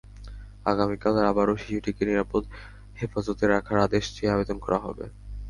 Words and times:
আগামীকাল 0.65 1.15
আবারও 1.23 1.55
শিশুটিকে 1.61 2.03
নিরাপদ 2.05 2.43
হেফাজতে 2.99 3.45
রাখার 3.47 3.77
আদেশ 3.81 4.03
চেয়ে 4.15 4.33
আবেদন 4.35 4.57
করা 4.65 4.79
হবে। 4.85 5.05